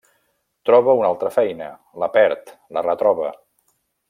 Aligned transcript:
Troba 0.69 0.95
una 1.01 1.11
altra 1.11 1.31
feina, 1.37 1.69
la 2.05 2.11
perd, 2.19 2.53
la 2.79 2.85
retroba. 2.89 3.31